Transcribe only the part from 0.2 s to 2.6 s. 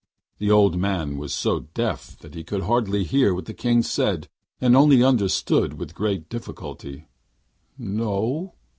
The old man was so deaf that he